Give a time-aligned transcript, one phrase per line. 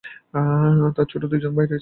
[0.95, 1.79] তার ছোট দুইজন ভাই রয়েছে।